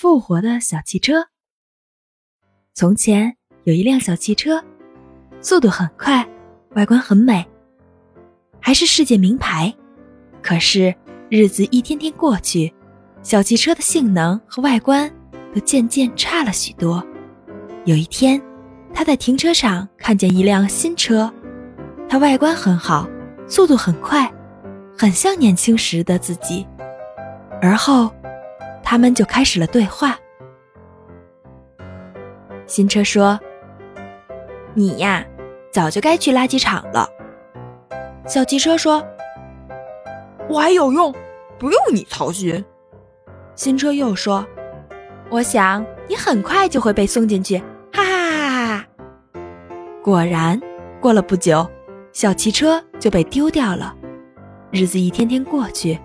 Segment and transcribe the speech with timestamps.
[0.00, 1.26] 复活的小汽车。
[2.72, 4.64] 从前有一辆小汽车，
[5.42, 6.26] 速度很快，
[6.70, 7.46] 外观很美，
[8.62, 9.70] 还是世界名牌。
[10.40, 10.94] 可是
[11.28, 12.72] 日子一天天过去，
[13.22, 15.12] 小汽车的性能和外观
[15.54, 17.06] 都渐渐差了许多。
[17.84, 18.40] 有一天，
[18.94, 21.30] 他在停车场看见一辆新车，
[22.08, 23.06] 它外观很好，
[23.46, 24.32] 速度很快，
[24.96, 26.66] 很像年轻时的自己。
[27.60, 28.10] 而后，
[28.90, 30.18] 他们就开始了对话。
[32.66, 33.38] 新车说
[34.74, 35.24] ：“你呀，
[35.70, 37.08] 早就该去垃圾场了。”
[38.26, 39.00] 小汽车说
[40.50, 41.14] ：“我还有用，
[41.56, 42.64] 不用你操心。”
[43.54, 44.44] 新车又说
[45.30, 47.58] ：“我想你很快就会被送进去。”
[47.94, 48.86] 哈哈哈哈哈！
[50.02, 50.60] 果然，
[51.00, 51.64] 过了不久，
[52.12, 53.94] 小汽车就被丢掉了。
[54.72, 55.96] 日子一天天过去。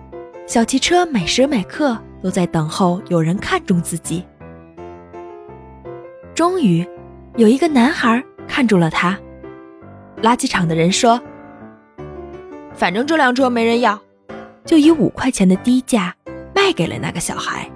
[0.46, 4.24] 小汽车每时每刻都在等候有人看中自己。
[6.36, 6.86] 终于，
[7.36, 9.18] 有一个男孩看中了他。
[10.22, 11.20] 垃圾场的人说
[12.74, 14.00] ：“反正这辆车没人要，
[14.64, 16.14] 就以五块钱的低价
[16.54, 17.68] 卖给了那个小孩。”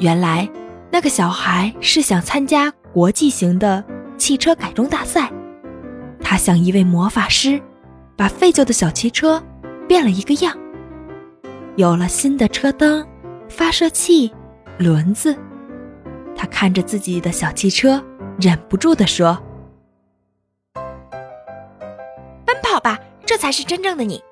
[0.00, 0.48] 原来，
[0.90, 3.82] 那个小孩是想参加国际型的
[4.18, 5.30] 汽车改装大赛。
[6.20, 7.60] 他像一位魔法师，
[8.16, 9.40] 把废旧的小汽车
[9.86, 10.56] 变了一个样。
[11.76, 13.06] 有了新的车灯、
[13.48, 14.30] 发射器、
[14.78, 15.34] 轮子，
[16.36, 18.02] 他看着自己的小汽车，
[18.38, 19.42] 忍不住地说
[22.44, 24.22] ：“奔跑吧，这才是真正的你。”